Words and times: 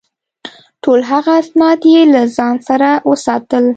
ټول 0.83 0.99
هغه 1.11 1.31
اسناد 1.41 1.79
یې 1.93 2.01
له 2.13 2.21
ځان 2.35 2.55
سره 2.67 2.89
وساتل. 3.09 3.63